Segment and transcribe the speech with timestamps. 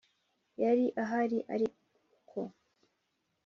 [0.61, 1.67] yari ahari ari
[2.17, 2.39] uko